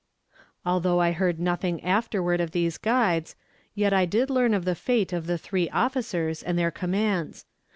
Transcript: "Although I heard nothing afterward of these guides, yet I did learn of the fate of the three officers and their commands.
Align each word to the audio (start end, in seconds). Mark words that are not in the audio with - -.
"Although 0.65 0.99
I 0.99 1.11
heard 1.11 1.39
nothing 1.39 1.83
afterward 1.83 2.41
of 2.41 2.49
these 2.53 2.79
guides, 2.79 3.35
yet 3.75 3.93
I 3.93 4.07
did 4.07 4.31
learn 4.31 4.55
of 4.55 4.65
the 4.65 4.73
fate 4.73 5.13
of 5.13 5.27
the 5.27 5.37
three 5.37 5.69
officers 5.69 6.41
and 6.41 6.57
their 6.57 6.71
commands. 6.71 7.45